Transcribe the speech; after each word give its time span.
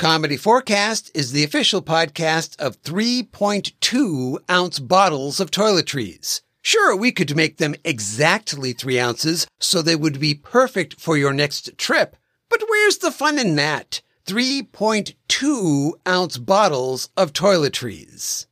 Comedy4Cast 0.00 1.10
is 1.14 1.32
the 1.32 1.44
official 1.44 1.82
podcast 1.82 2.58
of 2.58 2.80
3.2 2.80 4.38
ounce 4.50 4.78
bottles 4.78 5.40
of 5.40 5.50
toiletries. 5.50 6.40
Sure, 6.62 6.96
we 6.96 7.12
could 7.12 7.36
make 7.36 7.58
them 7.58 7.74
exactly 7.84 8.72
three 8.72 8.98
ounces 8.98 9.46
so 9.58 9.82
they 9.82 9.94
would 9.94 10.18
be 10.18 10.32
perfect 10.32 10.98
for 10.98 11.18
your 11.18 11.34
next 11.34 11.76
trip, 11.76 12.16
but 12.48 12.64
where's 12.66 12.96
the 12.96 13.10
fun 13.10 13.38
in 13.38 13.56
that? 13.56 14.00
3.2 14.26 15.92
ounce 16.08 16.38
bottles 16.38 17.10
of 17.14 17.34
toiletries. 17.34 18.46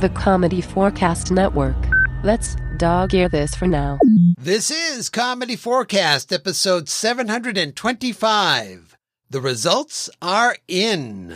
The 0.00 0.08
Comedy4Cast 0.08 1.30
Network. 1.30 1.76
Let's 2.22 2.56
dog 2.78 3.12
ear 3.12 3.28
this 3.28 3.54
for 3.54 3.66
now. 3.66 3.98
This 4.38 4.70
is 4.70 5.10
Comedy4Cast, 5.10 6.32
episode 6.32 6.88
725. 6.88 8.93
The 9.34 9.40
results 9.40 10.08
are 10.22 10.56
in. 10.68 11.34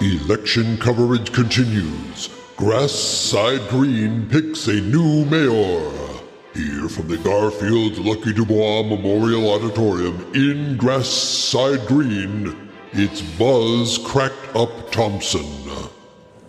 Election 0.00 0.78
coverage 0.78 1.32
continues. 1.32 2.28
Grassssssside 2.56 3.68
Greene 3.68 4.28
picks 4.28 4.66
a 4.66 4.80
new 4.80 5.24
mayor. 5.26 5.92
Here 6.54 6.88
from 6.88 7.06
the 7.06 7.18
Garfield 7.18 7.98
Lucky 7.98 8.32
Dubois 8.32 8.82
Memorial 8.82 9.48
Auditorium 9.52 10.16
in 10.34 10.76
Grassssssside 10.76 11.86
Greene, 11.86 12.72
it's 12.94 13.22
Buzz 13.38 13.98
Cracked 13.98 14.56
Up 14.56 14.90
Thompson. 14.90 15.93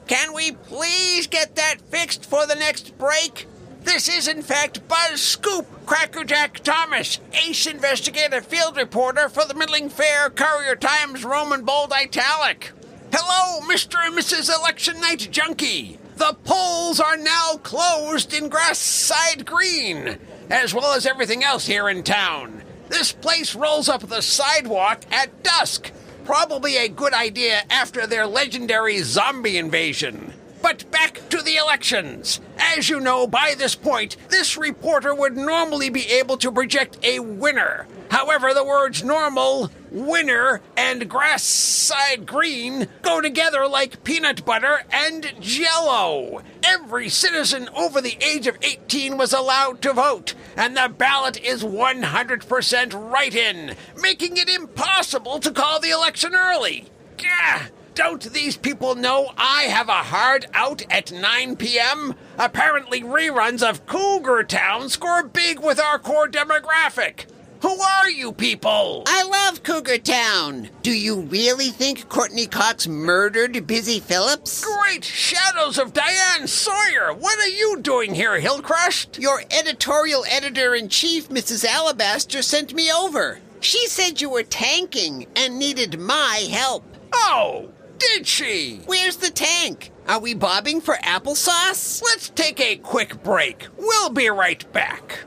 Can 0.07 0.33
we 0.33 0.51
please 0.51 1.25
get 1.25 1.55
that 1.55 1.81
fixed 1.81 2.25
for 2.25 2.45
the 2.45 2.55
next 2.55 2.97
break? 2.97 3.47
This 3.81 4.07
is, 4.07 4.27
in 4.27 4.43
fact, 4.43 4.87
Buzz 4.87 5.19
Scoop, 5.19 5.65
Crackerjack 5.85 6.59
Thomas, 6.59 7.19
ace 7.33 7.65
investigative 7.65 8.45
field 8.45 8.77
reporter 8.77 9.29
for 9.29 9.45
the 9.45 9.55
Middling 9.55 9.89
Fair 9.89 10.29
Courier 10.29 10.75
Times 10.75 11.23
Roman 11.23 11.65
Bold 11.65 11.91
Italic. 11.91 12.71
Hello, 13.11 13.61
Mr. 13.67 13.95
and 14.05 14.15
Mrs. 14.15 14.55
Election 14.55 14.99
Night 14.99 15.27
Junkie. 15.31 15.97
The 16.17 16.35
polls 16.43 16.99
are 16.99 17.17
now 17.17 17.59
closed 17.63 18.33
in 18.33 18.49
Grassssssside 18.49 19.45
Greene, 19.45 20.19
as 20.49 20.73
well 20.73 20.93
as 20.93 21.05
everything 21.05 21.43
else 21.43 21.65
here 21.65 21.89
in 21.89 22.03
town. 22.03 22.63
This 22.89 23.11
place 23.11 23.55
rolls 23.55 23.89
up 23.89 24.07
the 24.07 24.21
sidewalk 24.21 25.03
at 25.11 25.43
dusk 25.43 25.91
Probably 26.25 26.77
a 26.77 26.87
good 26.89 27.13
idea 27.13 27.61
after 27.69 28.07
their 28.07 28.25
legendary 28.25 28.97
zombie 29.03 29.57
invasion. 29.59 30.33
But 30.59 30.89
back 30.89 31.21
to 31.29 31.43
the 31.43 31.57
elections. 31.57 32.41
As 32.57 32.89
you 32.89 32.99
know, 32.99 33.27
by 33.27 33.53
this 33.55 33.75
point, 33.75 34.17
this 34.29 34.57
reporter 34.57 35.13
would 35.13 35.37
normally 35.37 35.91
be 35.91 36.07
able 36.07 36.37
to 36.37 36.51
project 36.51 36.97
a 37.03 37.19
winner. 37.19 37.85
However, 38.09 38.55
the 38.55 38.65
words 38.65 39.03
normal, 39.03 39.69
winner, 39.95 40.61
and 40.75 41.09
Grassssssside 41.09 42.25
Greene 42.25 42.87
go 43.01 43.21
together 43.21 43.67
like 43.67 44.03
peanut 44.03 44.45
butter 44.45 44.83
and 44.91 45.33
jello. 45.39 46.43
Every 46.63 47.09
citizen 47.09 47.69
over 47.75 48.01
the 48.01 48.17
age 48.21 48.45
of 48.45 48.57
18 48.61 49.17
was 49.17 49.33
allowed 49.33 49.81
to 49.83 49.93
vote, 49.93 50.35
and 50.57 50.75
the 50.75 50.93
ballot 50.95 51.41
is 51.41 51.63
100% 51.63 53.11
write 53.11 53.35
in, 53.35 53.75
making 53.95 54.37
it 54.37 54.49
impossible 54.49 55.39
to 55.39 55.51
call 55.51 55.79
the 55.79 55.91
election 55.91 56.35
early. 56.35 56.85
Gah! 57.17 57.67
Don't 57.95 58.33
these 58.33 58.57
people 58.57 58.95
know 58.95 59.31
I 59.37 59.63
have 59.63 59.87
a 59.87 59.93
hard 59.93 60.47
out 60.53 60.83
at 60.91 61.13
9 61.13 61.55
p.m.? 61.55 62.13
Apparently, 62.37 63.01
reruns 63.01 63.63
of 63.67 63.85
Cougar 63.85 64.43
Town 64.43 64.89
score 64.89 65.23
big 65.23 65.61
with 65.61 65.79
our 65.79 65.97
core 65.97 66.27
demographic. 66.27 67.25
Who 67.61 67.79
are 67.79 68.09
you 68.09 68.31
people? 68.31 69.03
I 69.07 69.23
love 69.23 69.63
Cougar 69.63 69.99
Town. 69.99 70.69
Do 70.81 70.91
you 70.91 71.21
really 71.21 71.69
think 71.69 72.09
Courteney 72.09 72.47
Cox 72.47 72.87
murdered 72.87 73.65
Busy 73.65 73.99
Phillips? 73.99 74.63
Great 74.63 75.03
shadows 75.03 75.77
of 75.77 75.93
Diane 75.93 76.47
Sawyer. 76.47 77.13
What 77.13 77.39
are 77.39 77.47
you 77.47 77.79
doing 77.81 78.13
here, 78.13 78.39
Hillcrest? 78.39 79.19
Your 79.19 79.41
editorial 79.49 80.25
editor 80.29 80.75
in 80.75 80.89
chief, 80.89 81.29
Mrs. 81.29 81.65
Alabaster, 81.65 82.41
sent 82.41 82.73
me 82.73 82.91
over. 82.91 83.39
She 83.61 83.87
said 83.87 84.21
you 84.21 84.29
were 84.29 84.43
tanking 84.43 85.25
and 85.35 85.57
needed 85.57 85.99
my 85.99 86.47
help. 86.51 86.83
Oh, 87.13 87.69
did 87.97 88.27
she? 88.27 88.81
Where's 88.85 89.17
the 89.17 89.31
tank? 89.31 89.91
Are 90.07 90.19
we 90.19 90.33
bobbing 90.35 90.81
for 90.81 90.95
applesauce? 90.95 92.03
Let's 92.03 92.29
take 92.29 92.59
a 92.59 92.75
quick 92.75 93.23
break. 93.23 93.67
We'll 93.77 94.11
be 94.11 94.29
right 94.29 94.71
back. 94.71 95.25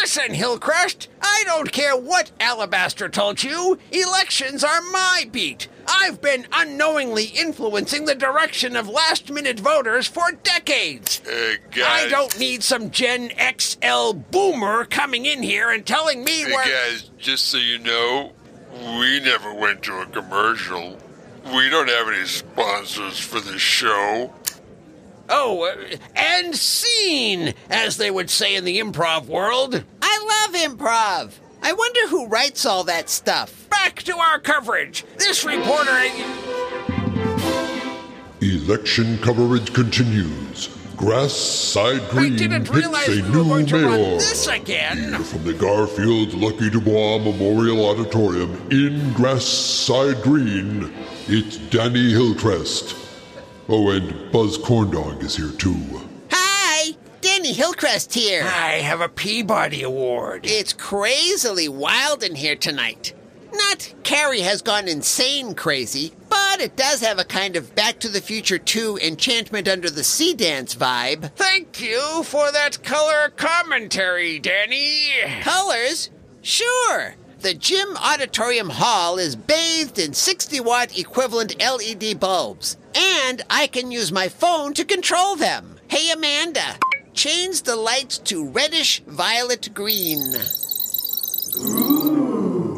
Listen, 0.00 0.34
Hillcrest, 0.34 1.08
I 1.20 1.42
don't 1.44 1.72
care 1.72 1.96
what 1.96 2.30
Alabaster 2.40 3.08
told 3.08 3.42
you. 3.42 3.78
Elections 3.90 4.62
are 4.62 4.80
my 4.80 5.26
beat. 5.30 5.68
I've 5.88 6.20
been 6.20 6.46
unknowingly 6.52 7.24
influencing 7.24 8.04
the 8.04 8.14
direction 8.14 8.76
of 8.76 8.88
last 8.88 9.30
minute 9.30 9.58
voters 9.58 10.06
for 10.06 10.30
decades. 10.30 11.20
Hey, 11.24 11.56
guys. 11.72 12.06
I 12.06 12.08
don't 12.08 12.38
need 12.38 12.62
some 12.62 12.90
Gen 12.90 13.30
XL 13.58 14.12
boomer 14.30 14.84
coming 14.84 15.26
in 15.26 15.42
here 15.42 15.70
and 15.70 15.84
telling 15.84 16.22
me 16.22 16.42
Hey, 16.42 16.52
where. 16.52 16.64
guys, 16.64 17.10
just 17.18 17.46
so 17.46 17.58
you 17.58 17.78
know, 17.80 18.32
we 18.98 19.18
never 19.20 19.52
went 19.52 19.82
to 19.84 20.00
a 20.00 20.06
commercial. 20.06 20.96
We 21.52 21.68
don't 21.68 21.88
have 21.88 22.08
any 22.08 22.24
sponsors 22.26 23.18
for 23.18 23.40
this 23.40 23.60
show. 23.60 24.32
Oh, 25.34 25.64
uh, 25.64 25.96
and 26.14 26.54
scene, 26.54 27.54
as 27.70 27.96
they 27.96 28.10
would 28.10 28.28
say 28.28 28.54
in 28.54 28.64
the 28.64 28.78
improv 28.78 29.26
world. 29.26 29.82
I 30.02 30.46
love 30.52 30.60
improv. 30.60 31.32
I 31.62 31.72
wonder 31.72 32.08
who 32.08 32.26
writes 32.26 32.66
all 32.66 32.84
that 32.84 33.08
stuff. 33.08 33.68
Back 33.70 34.02
to 34.02 34.16
our 34.18 34.38
coverage. 34.38 35.04
This 35.16 35.44
reporter. 35.44 35.90
Election 38.40 39.16
coverage 39.18 39.72
continues. 39.72 40.68
Grass 40.96 41.32
Side 41.32 42.00
I 42.02 42.08
Green 42.10 42.36
didn't 42.36 42.64
picks 42.66 42.76
realize 42.76 43.08
a 43.08 43.12
we 43.12 43.22
were 43.22 43.28
new 43.28 43.44
going 43.44 43.66
to 43.66 43.74
run 43.76 43.90
mayor. 44.00 44.14
this 44.18 44.46
again. 44.46 44.98
Here 44.98 45.18
from 45.20 45.44
the 45.44 45.54
Garfield 45.54 46.34
Lucky 46.34 46.68
Dubois 46.70 47.18
Memorial 47.18 47.86
Auditorium 47.88 48.50
in 48.70 49.12
Grassssssside 49.14 50.22
Greene, 50.22 50.92
it's 51.26 51.56
Danny 51.56 52.10
Hillcrest. 52.12 52.96
Oh, 53.68 53.90
and 53.90 54.32
Buzz 54.32 54.58
Corndog 54.58 55.22
is 55.22 55.36
here 55.36 55.52
too. 55.52 55.76
Hi, 56.30 56.96
Danny 57.20 57.52
Hillcrest 57.52 58.12
here. 58.12 58.42
I 58.42 58.80
have 58.80 59.00
a 59.00 59.08
Peabody 59.08 59.82
Award. 59.82 60.44
It's 60.44 60.72
crazily 60.72 61.68
wild 61.68 62.22
in 62.22 62.34
here 62.34 62.56
tonight. 62.56 63.14
Not 63.54 63.94
Carrie 64.02 64.40
has 64.40 64.62
gone 64.62 64.88
insane 64.88 65.54
crazy, 65.54 66.12
but 66.28 66.60
it 66.60 66.74
does 66.74 67.00
have 67.00 67.18
a 67.18 67.24
kind 67.24 67.54
of 67.54 67.74
Back 67.74 68.00
to 68.00 68.08
the 68.08 68.20
Future 68.20 68.58
2 68.58 68.98
Enchantment 69.02 69.68
Under 69.68 69.90
the 69.90 70.04
Sea 70.04 70.34
dance 70.34 70.74
vibe. 70.74 71.30
Thank 71.36 71.80
you 71.80 72.22
for 72.24 72.50
that 72.50 72.82
color 72.82 73.28
commentary, 73.36 74.38
Danny. 74.38 75.10
Colors? 75.42 76.10
Sure. 76.40 77.14
The 77.40 77.54
gym 77.54 77.96
auditorium 77.96 78.70
hall 78.70 79.18
is 79.18 79.36
bathed 79.36 79.98
in 79.98 80.14
60 80.14 80.60
watt 80.60 80.98
equivalent 80.98 81.58
LED 81.60 82.18
bulbs, 82.18 82.76
and 82.94 83.42
I 83.50 83.66
can 83.66 83.90
use 83.90 84.12
my 84.12 84.28
phone 84.28 84.74
to 84.74 84.84
control 84.84 85.36
them. 85.36 85.76
Hey, 85.88 86.10
Amanda, 86.10 86.78
change 87.14 87.62
the 87.62 87.76
lights 87.76 88.18
to 88.18 88.48
reddish 88.48 89.00
violet 89.06 89.70
green. 89.74 90.34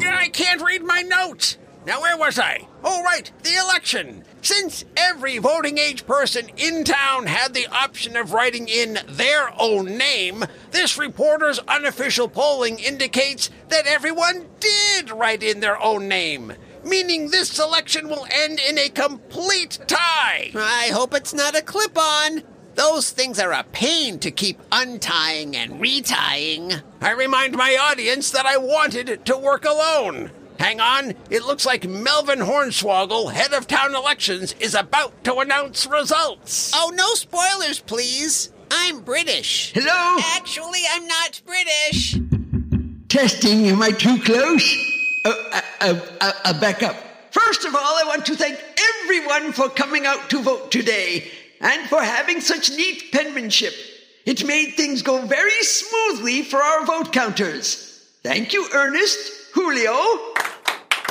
I 0.05 0.29
can't 0.31 0.61
read 0.61 0.83
my 0.83 1.01
notes. 1.01 1.57
Now, 1.85 2.01
where 2.01 2.17
was 2.17 2.39
I? 2.39 2.67
Oh, 2.83 3.03
right, 3.03 3.31
the 3.43 3.55
election. 3.55 4.23
Since 4.41 4.85
every 4.97 5.37
voting 5.37 5.77
age 5.77 6.05
person 6.05 6.49
in 6.57 6.83
town 6.83 7.27
had 7.27 7.53
the 7.53 7.67
option 7.67 8.15
of 8.15 8.33
writing 8.33 8.67
in 8.67 8.99
their 9.07 9.49
own 9.59 9.97
name, 9.97 10.45
this 10.71 10.97
reporter's 10.97 11.59
unofficial 11.59 12.27
polling 12.27 12.79
indicates 12.79 13.49
that 13.69 13.85
everyone 13.85 14.47
did 14.59 15.11
write 15.11 15.43
in 15.43 15.59
their 15.59 15.81
own 15.81 16.07
name, 16.07 16.53
meaning 16.85 17.29
this 17.29 17.59
election 17.59 18.07
will 18.07 18.25
end 18.31 18.59
in 18.59 18.77
a 18.77 18.89
complete 18.89 19.79
tie. 19.87 20.51
I 20.55 20.91
hope 20.93 21.13
it's 21.13 21.33
not 21.33 21.57
a 21.57 21.61
clip 21.61 21.97
on. 21.97 22.43
Those 22.75 23.11
things 23.11 23.39
are 23.39 23.53
a 23.53 23.63
pain 23.63 24.19
to 24.19 24.31
keep 24.31 24.61
untying 24.71 25.55
and 25.55 25.81
retying. 25.81 26.81
I 27.01 27.11
remind 27.11 27.55
my 27.55 27.77
audience 27.79 28.31
that 28.31 28.45
I 28.45 28.57
wanted 28.57 29.25
to 29.25 29.37
work 29.37 29.65
alone. 29.65 30.31
Hang 30.59 30.79
on, 30.79 31.13
it 31.29 31.43
looks 31.43 31.65
like 31.65 31.87
Melvin 31.87 32.39
Hornswoggle, 32.39 33.31
head 33.31 33.53
of 33.53 33.67
town 33.67 33.93
elections, 33.93 34.55
is 34.59 34.73
about 34.73 35.23
to 35.25 35.35
announce 35.39 35.85
results. 35.85 36.71
Oh, 36.73 36.91
no 36.95 37.13
spoilers, 37.13 37.79
please. 37.79 38.51
I'm 38.71 39.01
British. 39.01 39.73
Hello? 39.73 40.17
Actually, 40.35 40.81
I'm 40.91 41.07
not 41.07 41.41
British. 41.45 42.17
Testing, 43.09 43.67
am 43.67 43.81
I 43.81 43.91
too 43.91 44.19
close? 44.21 44.84
Uh, 45.25 45.33
uh, 45.51 45.61
uh, 45.81 45.99
uh, 46.21 46.31
uh, 46.45 46.59
back 46.61 46.83
up. 46.83 46.95
First 47.31 47.65
of 47.65 47.73
all, 47.73 47.81
I 47.81 48.03
want 48.05 48.27
to 48.27 48.35
thank 48.35 48.59
everyone 49.01 49.51
for 49.51 49.69
coming 49.69 50.05
out 50.05 50.29
to 50.29 50.41
vote 50.41 50.71
today. 50.71 51.29
and 51.61 51.89
for 51.89 52.01
having 52.01 52.41
such 52.41 52.69
neat 52.69 53.11
penmanship. 53.11 53.73
It 54.25 54.45
made 54.45 54.71
things 54.71 55.01
go 55.01 55.25
very 55.25 55.63
smoothly 55.63 56.43
for 56.43 56.57
our 56.57 56.85
vote 56.85 57.13
counters. 57.13 58.07
Thank 58.23 58.53
you, 58.53 58.67
Ernest, 58.73 59.53
Julio. 59.53 59.93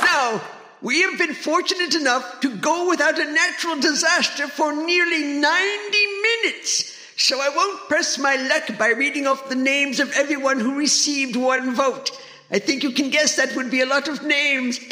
Now, 0.01 0.41
we 0.81 1.01
have 1.01 1.17
been 1.17 1.33
fortunate 1.33 1.95
enough 1.95 2.41
to 2.41 2.55
go 2.55 2.89
without 2.89 3.19
a 3.19 3.31
natural 3.31 3.79
disaster 3.79 4.47
for 4.47 4.73
nearly 4.73 5.23
90 5.23 5.41
minutes. 5.41 6.93
So 7.17 7.39
I 7.39 7.49
won't 7.49 7.87
press 7.87 8.17
my 8.17 8.35
luck 8.35 8.77
by 8.77 8.89
reading 8.89 9.25
off 9.25 9.49
the 9.49 9.55
names 9.55 9.99
of 9.99 10.11
everyone 10.13 10.59
who 10.59 10.75
received 10.75 11.35
one 11.35 11.73
vote. 11.73 12.11
I 12.51 12.59
think 12.59 12.83
you 12.83 12.91
can 12.91 13.09
guess 13.09 13.37
that 13.37 13.55
would 13.55 13.71
be 13.71 13.81
a 13.81 13.85
lot 13.85 14.07
of 14.07 14.23
names. 14.23 14.79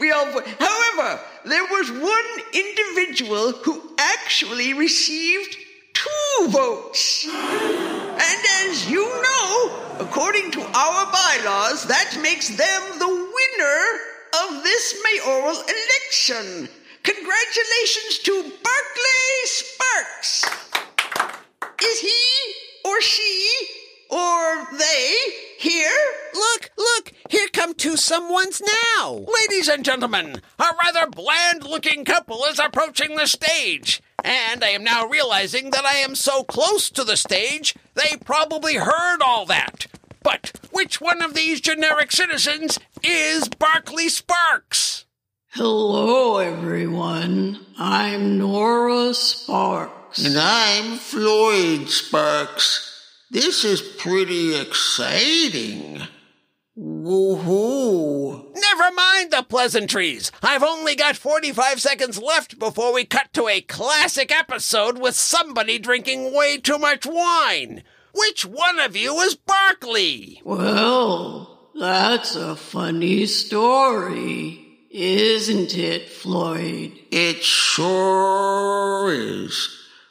we 0.00 0.10
all. 0.10 0.26
However, 0.26 1.20
there 1.44 1.64
was 1.64 1.90
one 1.92 2.24
individual 2.52 3.52
who 3.52 3.80
actually 3.98 4.74
received 4.74 5.56
two 5.94 6.48
votes. 6.48 7.26
And 8.18 8.40
as 8.64 8.90
you 8.90 9.04
know, 9.04 9.98
according 10.00 10.50
to 10.52 10.62
our 10.62 11.12
bylaws, 11.12 11.84
that 11.84 12.16
makes 12.22 12.48
them 12.48 12.82
the 12.98 13.06
winner 13.06 13.82
of 14.42 14.62
this 14.62 14.96
mayoral 15.04 15.52
election. 15.52 16.68
Congratulations 17.02 18.18
to 18.24 18.42
Barclay 18.42 19.36
Sparks. 19.44 20.44
Is 21.82 22.00
he 22.00 22.54
or 22.86 23.00
she 23.02 23.50
or 24.10 24.66
they 24.78 25.14
here? 25.58 25.90
Look, 26.34 26.70
look, 26.78 27.12
here 27.86 27.92
come 27.92 27.96
two 27.96 28.02
someones 28.02 28.62
now. 28.96 29.12
Ladies 29.12 29.68
and 29.68 29.84
gentlemen, 29.84 30.40
a 30.58 30.64
rather 30.82 31.06
bland 31.08 31.64
looking 31.64 32.04
couple 32.04 32.44
is 32.46 32.58
approaching 32.58 33.16
the 33.16 33.26
stage. 33.26 34.02
And 34.24 34.64
I 34.64 34.68
am 34.68 34.82
now 34.82 35.06
realizing 35.06 35.70
that 35.70 35.84
I 35.84 35.96
am 35.96 36.14
so 36.14 36.42
close 36.42 36.90
to 36.90 37.04
the 37.04 37.16
stage, 37.16 37.74
they 37.94 38.16
probably 38.24 38.74
heard 38.74 39.22
all 39.22 39.46
that. 39.46 39.86
But 40.22 40.52
which 40.72 41.00
one 41.00 41.22
of 41.22 41.34
these 41.34 41.60
generic 41.60 42.10
citizens 42.10 42.78
is 43.04 43.48
Barclay 43.48 44.08
Sparks? 44.08 45.04
Hello, 45.50 46.38
everyone. 46.38 47.64
I'm 47.78 48.38
Nora 48.38 49.14
Sparks. 49.14 50.24
And 50.24 50.36
I'm 50.36 50.98
Floyd 50.98 51.88
Sparks. 51.88 52.92
This 53.30 53.64
is 53.64 53.80
pretty 53.80 54.56
exciting. 54.56 56.02
Woohoo! 57.06 58.52
Never 58.52 58.90
mind 58.92 59.30
the 59.30 59.44
pleasantries. 59.48 60.32
I've 60.42 60.64
only 60.64 60.96
got 60.96 61.16
45 61.16 61.80
seconds 61.80 62.20
left 62.20 62.58
before 62.58 62.92
we 62.92 63.04
cut 63.04 63.32
to 63.34 63.46
a 63.46 63.60
classic 63.60 64.32
episode 64.36 64.98
with 64.98 65.14
somebody 65.14 65.78
drinking 65.78 66.34
way 66.34 66.58
too 66.58 66.78
much 66.78 67.06
wine. 67.06 67.84
Which 68.12 68.44
one 68.44 68.80
of 68.80 68.96
you 68.96 69.20
is 69.20 69.36
Barclay? 69.36 70.40
Well, 70.42 71.70
that's 71.78 72.34
a 72.34 72.56
funny 72.56 73.26
story, 73.26 74.66
isn't 74.90 75.78
it, 75.78 76.08
Floyd? 76.08 76.92
It 77.12 77.44
sure 77.44 79.12
is. 79.12 79.68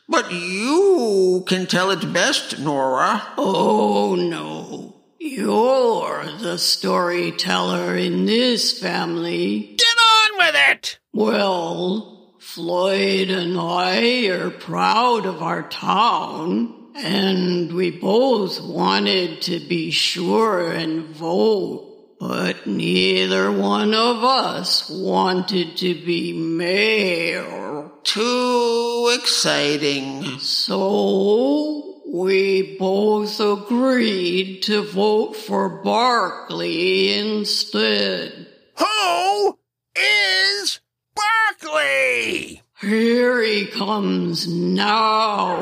But 0.07 0.31
you 0.31 1.43
can 1.45 1.67
tell 1.67 1.91
it 1.91 2.13
best, 2.13 2.57
Nora. 2.59 3.21
Oh, 3.37 4.15
no. 4.15 4.94
You're 5.27 6.23
the 6.39 6.59
storyteller 6.59 7.97
in 7.97 8.27
this 8.27 8.79
family. 8.79 9.75
Get 9.75 9.97
on 9.97 10.37
with 10.37 10.55
it! 10.69 10.99
Well, 11.13 12.35
Floyd 12.37 13.31
and 13.31 13.59
I 13.59 14.27
are 14.27 14.51
proud 14.51 15.25
of 15.25 15.41
our 15.41 15.67
town, 15.67 16.91
and 16.95 17.73
we 17.73 17.89
both 17.89 18.61
wanted 18.61 19.41
to 19.41 19.67
be 19.67 19.89
sure 19.89 20.71
and 20.71 21.05
vote, 21.05 22.17
but 22.19 22.67
neither 22.67 23.51
one 23.51 23.95
of 23.95 24.23
us 24.23 24.91
wanted 24.91 25.75
to 25.77 25.95
be 26.05 26.33
mayor. 26.33 27.89
Too 28.03 29.17
exciting. 29.19 30.37
So 30.37 31.94
we 32.15 32.77
both 32.77 33.41
agreed 33.41 34.61
to 34.63 34.81
vote 34.81 35.35
for 35.35 35.67
Barkley 35.67 37.13
instead. 37.13 38.47
Who 38.77 39.59
is 39.93 40.79
Barclay? 41.13 42.61
Here 42.79 43.43
he 43.43 43.65
comes 43.65 44.47
now. 44.47 45.57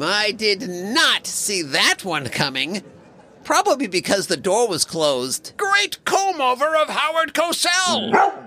I 0.00 0.32
did 0.34 0.66
not 0.66 1.26
see 1.26 1.60
that 1.60 2.02
one 2.02 2.30
coming. 2.30 2.82
Probably 3.44 3.88
because 3.88 4.28
the 4.28 4.38
door 4.38 4.66
was 4.68 4.86
closed. 4.86 5.52
Great 5.58 6.02
comb 6.06 6.40
over 6.40 6.74
of 6.76 6.88
Howard 6.88 7.34
Cosell! 7.34 8.43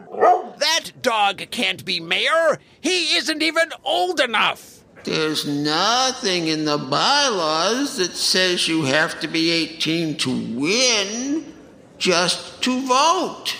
That 1.07 1.37
dog 1.37 1.51
can't 1.51 1.85
be 1.85 1.99
mayor. 1.99 2.59
He 2.81 3.15
isn't 3.15 3.41
even 3.41 3.71
old 3.83 4.19
enough. 4.19 4.83
There's 5.03 5.47
nothing 5.47 6.47
in 6.47 6.65
the 6.65 6.77
bylaws 6.77 7.95
that 7.97 8.11
says 8.11 8.67
you 8.67 8.83
have 8.83 9.19
to 9.21 9.27
be 9.27 9.49
18 9.51 10.17
to 10.17 10.59
win, 10.59 11.53
just 11.97 12.61
to 12.63 12.85
vote. 12.85 13.55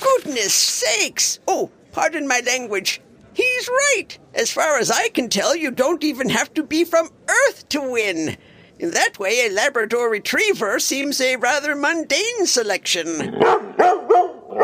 Goodness 0.00 0.54
sakes! 0.54 1.38
Oh, 1.46 1.70
pardon 1.92 2.26
my 2.26 2.40
language. 2.46 3.02
He's 3.34 3.68
right. 3.68 4.18
As 4.34 4.50
far 4.50 4.78
as 4.78 4.90
I 4.90 5.10
can 5.10 5.28
tell, 5.28 5.54
you 5.54 5.70
don't 5.70 6.02
even 6.02 6.30
have 6.30 6.52
to 6.54 6.62
be 6.62 6.84
from 6.84 7.10
Earth 7.28 7.68
to 7.70 7.92
win. 7.92 8.38
In 8.78 8.92
that 8.92 9.18
way, 9.18 9.46
a 9.46 9.50
Labrador 9.50 10.08
Retriever 10.08 10.80
seems 10.80 11.20
a 11.20 11.36
rather 11.36 11.76
mundane 11.76 12.46
selection. 12.46 13.38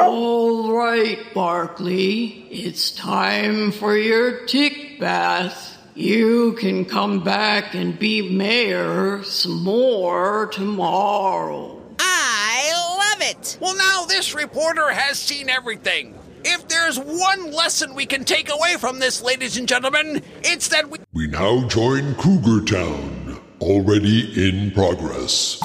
All 0.06 0.72
right, 0.72 1.18
Barkley. 1.34 2.46
It's 2.48 2.92
time 2.92 3.72
for 3.72 3.96
your 3.96 4.46
tick 4.46 5.00
bath. 5.00 5.76
You 5.96 6.52
can 6.52 6.84
come 6.84 7.24
back 7.24 7.74
and 7.74 7.98
be 7.98 8.30
mayor 8.30 9.24
some 9.24 9.64
more 9.64 10.46
tomorrow. 10.52 11.82
I 11.98 13.16
love 13.18 13.28
it! 13.28 13.58
Well, 13.60 13.76
now 13.76 14.04
this 14.04 14.32
reporter 14.32 14.90
has 14.90 15.18
seen 15.18 15.48
everything. 15.48 16.16
If 16.44 16.68
there's 16.68 17.00
one 17.00 17.50
lesson 17.50 17.96
we 17.96 18.06
can 18.06 18.24
take 18.24 18.48
away 18.48 18.76
from 18.78 19.00
this, 19.00 19.20
ladies 19.22 19.56
and 19.56 19.66
gentlemen, 19.66 20.22
it's 20.44 20.68
that 20.68 20.88
we. 20.88 21.00
We 21.14 21.26
now 21.26 21.66
join 21.66 22.14
Cougar 22.14 22.64
Town, 22.64 23.40
already 23.60 24.48
in 24.48 24.70
progress. 24.70 25.60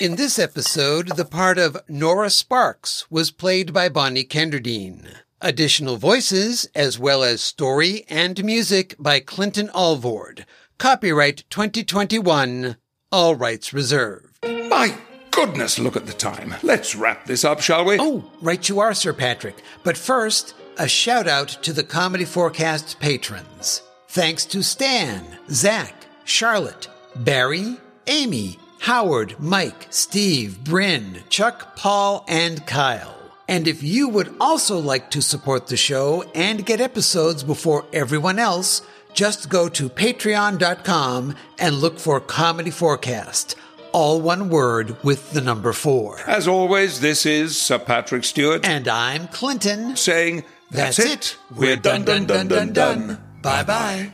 In 0.00 0.16
this 0.16 0.40
episode, 0.40 1.16
the 1.16 1.24
part 1.24 1.56
of 1.56 1.80
Nora 1.88 2.28
Sparks 2.28 3.08
was 3.12 3.30
played 3.30 3.72
by 3.72 3.88
Bonnie 3.88 4.24
Kenderdine. 4.24 5.06
Additional 5.40 5.96
voices, 5.96 6.68
as 6.74 6.98
well 6.98 7.22
as 7.22 7.40
story 7.40 8.04
and 8.08 8.42
music 8.44 8.96
by 8.98 9.20
Clinton 9.20 9.70
Alvord. 9.72 10.46
Copyright 10.78 11.44
2021, 11.48 12.76
all 13.12 13.36
rights 13.36 13.72
reserved. 13.72 14.36
My 14.42 14.96
goodness, 15.30 15.78
look 15.78 15.94
at 15.94 16.06
the 16.06 16.12
time. 16.12 16.56
Let's 16.64 16.96
wrap 16.96 17.26
this 17.26 17.44
up, 17.44 17.60
shall 17.60 17.84
we? 17.84 17.96
Oh, 18.00 18.24
right 18.42 18.68
you 18.68 18.80
are, 18.80 18.94
Sir 18.94 19.12
Patrick. 19.12 19.62
But 19.84 19.96
first, 19.96 20.54
a 20.76 20.88
shout 20.88 21.28
out 21.28 21.50
to 21.62 21.72
the 21.72 21.84
Comedy4Cast 21.84 22.98
patrons. 22.98 23.82
Thanks 24.08 24.44
to 24.46 24.60
Stan, 24.64 25.24
Zach, 25.50 25.94
Charlotte, 26.24 26.88
Barry, 27.14 27.76
Amy, 28.08 28.58
Howard, 28.84 29.36
Mike, 29.38 29.86
Steve, 29.88 30.62
Bryn, 30.62 31.22
Chuck, 31.30 31.74
Paul, 31.74 32.22
and 32.28 32.66
Kyle. 32.66 33.16
And 33.48 33.66
if 33.66 33.82
you 33.82 34.10
would 34.10 34.34
also 34.38 34.78
like 34.78 35.10
to 35.12 35.22
support 35.22 35.68
the 35.68 35.76
show 35.78 36.22
and 36.34 36.66
get 36.66 36.82
episodes 36.82 37.42
before 37.42 37.86
everyone 37.94 38.38
else, 38.38 38.82
just 39.14 39.48
go 39.48 39.70
to 39.70 39.88
patreon.com 39.88 41.34
and 41.58 41.76
look 41.76 41.98
for 41.98 42.20
Comedy4Cast. 42.20 43.54
All 43.92 44.20
one 44.20 44.50
word 44.50 45.02
with 45.02 45.32
the 45.32 45.40
number 45.40 45.72
four. 45.72 46.18
As 46.26 46.46
always, 46.46 47.00
this 47.00 47.24
is 47.24 47.58
Sir 47.58 47.78
Patrick 47.78 48.24
Stewart 48.24 48.66
And 48.66 48.86
I'm 48.86 49.28
Clinton. 49.28 49.96
saying, 49.96 50.44
That's, 50.70 50.98
That's 50.98 51.10
it. 51.10 51.36
We're 51.56 51.76
done, 51.76 52.04
done, 52.04 52.26
done, 52.26 52.48
done, 52.48 52.74
done. 52.74 53.18
Bye 53.40 53.62
bye. 53.62 54.12